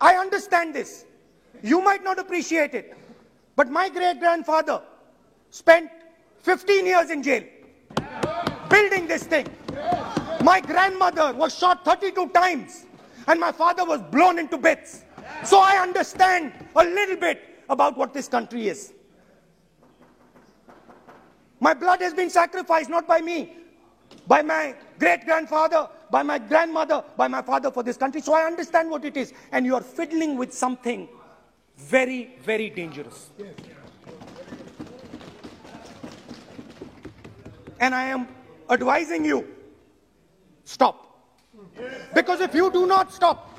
I 0.00 0.14
understand 0.16 0.74
this. 0.74 1.04
You 1.62 1.80
might 1.82 2.04
not 2.04 2.18
appreciate 2.18 2.74
it. 2.74 2.96
But 3.56 3.70
my 3.70 3.88
great 3.88 4.18
grandfather 4.18 4.82
spent 5.50 5.90
15 6.42 6.86
years 6.86 7.10
in 7.10 7.22
jail 7.22 7.44
building 8.68 9.06
this 9.06 9.24
thing. 9.24 9.46
My 10.42 10.60
grandmother 10.60 11.32
was 11.32 11.56
shot 11.56 11.84
32 11.84 12.28
times, 12.30 12.86
and 13.28 13.38
my 13.40 13.52
father 13.52 13.84
was 13.84 14.02
blown 14.10 14.38
into 14.38 14.58
bits. 14.58 15.04
So 15.44 15.60
I 15.60 15.76
understand 15.80 16.52
a 16.76 16.84
little 16.84 17.16
bit 17.16 17.40
about 17.68 17.96
what 17.96 18.12
this 18.12 18.28
country 18.28 18.68
is. 18.68 18.92
My 21.60 21.72
blood 21.72 22.00
has 22.02 22.12
been 22.12 22.30
sacrificed 22.30 22.90
not 22.90 23.06
by 23.06 23.20
me, 23.20 23.56
by 24.26 24.42
my 24.42 24.74
great 24.98 25.24
grandfather, 25.24 25.88
by 26.10 26.22
my 26.22 26.38
grandmother, 26.38 27.04
by 27.16 27.28
my 27.28 27.42
father 27.42 27.70
for 27.70 27.82
this 27.82 27.96
country. 27.96 28.20
So 28.20 28.34
I 28.34 28.44
understand 28.44 28.90
what 28.90 29.04
it 29.04 29.16
is. 29.16 29.32
And 29.52 29.66
you 29.66 29.74
are 29.74 29.82
fiddling 29.82 30.36
with 30.36 30.52
something 30.52 31.08
very, 31.76 32.36
very 32.42 32.70
dangerous. 32.70 33.30
And 37.80 37.94
I 37.94 38.04
am 38.04 38.28
advising 38.70 39.24
you 39.24 39.46
stop. 40.64 41.00
Because 42.14 42.40
if 42.40 42.54
you 42.54 42.70
do 42.70 42.86
not 42.86 43.12
stop, 43.12 43.50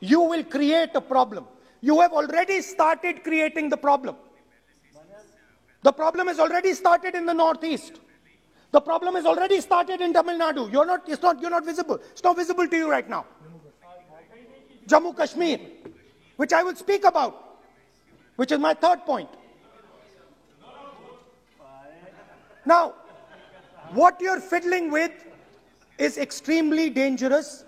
you 0.00 0.20
will 0.20 0.44
create 0.44 0.90
a 0.94 1.00
problem. 1.00 1.46
You 1.80 2.00
have 2.00 2.12
already 2.12 2.60
started 2.60 3.24
creating 3.24 3.70
the 3.70 3.76
problem. 3.76 4.16
The 5.82 5.92
problem 5.92 6.28
has 6.28 6.38
already 6.38 6.74
started 6.74 7.14
in 7.14 7.26
the 7.26 7.34
northeast. 7.34 8.00
The 8.70 8.80
problem 8.80 9.16
has 9.16 9.26
already 9.26 9.60
started 9.60 10.00
in 10.00 10.12
Tamil 10.12 10.38
Nadu. 10.38 10.72
You're 10.72 10.86
not, 10.86 11.08
it's 11.08 11.22
not, 11.22 11.40
you're 11.40 11.50
not 11.50 11.64
visible. 11.64 11.96
It's 12.12 12.22
not 12.22 12.36
visible 12.36 12.66
to 12.66 12.76
you 12.76 12.90
right 12.90 13.08
now. 13.08 13.26
Jammu 14.86 15.16
Kashmir, 15.16 15.58
which 16.36 16.52
I 16.52 16.62
will 16.62 16.74
speak 16.74 17.04
about, 17.04 17.58
which 18.36 18.52
is 18.52 18.58
my 18.58 18.74
third 18.74 19.00
point. 19.04 19.28
Now, 22.64 22.94
what 23.92 24.20
you're 24.20 24.40
fiddling 24.40 24.90
with 24.90 25.12
is 25.98 26.16
extremely 26.16 26.88
dangerous 26.90 27.64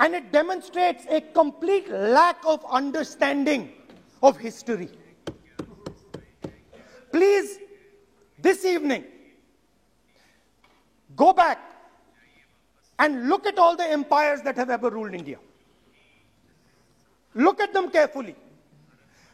and 0.00 0.14
it 0.14 0.32
demonstrates 0.32 1.04
a 1.10 1.20
complete 1.20 1.90
lack 1.90 2.38
of 2.46 2.64
understanding 2.70 3.72
of 4.22 4.36
history. 4.36 4.88
Please, 7.10 7.58
this 8.38 8.64
evening, 8.64 9.04
go 11.16 11.32
back 11.32 11.58
and 12.98 13.28
look 13.28 13.46
at 13.46 13.58
all 13.58 13.76
the 13.76 13.88
empires 13.90 14.42
that 14.42 14.56
have 14.56 14.70
ever 14.70 14.90
ruled 14.90 15.14
India. 15.14 15.38
Look 17.34 17.60
at 17.60 17.72
them 17.72 17.90
carefully. 17.90 18.34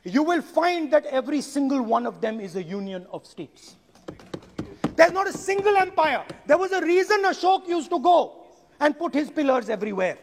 You 0.05 0.23
will 0.23 0.43
find 0.43 0.93
that 0.93 1.07
every 1.07 1.41
single 1.41 1.83
one 1.83 2.07
of 2.07 2.21
them 2.21 2.41
is 2.41 2.57
a 2.57 2.63
union 2.63 3.07
of 3.11 3.27
states. 3.27 3.77
There's 4.97 5.13
not 5.13 5.27
a 5.27 5.33
single 5.33 5.77
empire. 5.77 6.25
There 6.47 6.59
was 6.59 6.73
a 6.73 6.81
reason 6.85 7.23
Ashok 7.25 7.67
used 7.67 7.91
to 7.91 7.99
go 7.99 8.45
and 8.79 8.97
put 8.99 9.15
his 9.15 9.31
pillars 9.31 9.69
everywhere. 9.69 10.19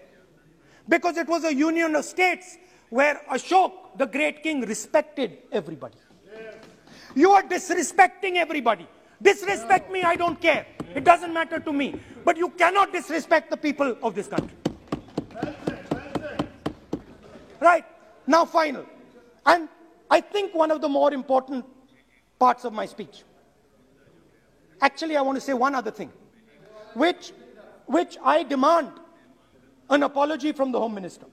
Because 0.88 1.18
it 1.18 1.28
was 1.28 1.44
a 1.44 1.54
union 1.54 1.96
of 1.96 2.06
states 2.06 2.58
where 2.90 3.22
Ashok, 3.32 3.72
the 3.98 4.06
great 4.06 4.44
king, 4.44 4.62
respected 4.62 5.40
everybody. 5.52 5.98
You 7.16 7.32
are 7.32 7.44
disrespecting 7.44 8.36
everybody. 8.36 8.88
Disrespect 9.22 9.92
me, 9.92 10.04
I 10.04 10.16
don't 10.16 10.40
care. 10.40 10.66
It 10.96 11.04
doesn't 11.04 11.34
matter 11.34 11.60
to 11.60 11.74
me. 11.74 12.00
But 12.24 12.38
you 12.38 12.50
cannot 12.50 12.92
disrespect 12.92 13.50
the 13.50 13.58
people 13.58 13.96
of 14.02 14.16
this 14.16 14.28
country. 14.28 14.58
Right. 17.60 17.86
Now, 18.26 18.46
final. 18.46 18.86
And 19.46 19.70
I 20.10 20.22
think 20.22 20.54
one 20.56 20.72
of 20.72 20.82
the 20.82 20.90
more 20.90 21.14
important 21.14 21.66
parts 22.40 22.66
of 22.66 22.74
my 22.74 22.86
speech. 22.86 23.24
Actually, 24.82 25.16
I 25.16 25.22
want 25.22 25.38
to 25.38 25.42
say 25.42 25.54
one 25.54 25.76
other 25.76 25.92
thing, 25.92 26.12
which, 26.96 27.34
which 27.86 28.18
I 28.24 28.44
demand 28.44 28.92
an 29.90 30.04
apology 30.04 30.52
from 30.52 30.72
the 30.72 30.80
Home 30.80 30.96
Minister. 30.96 31.28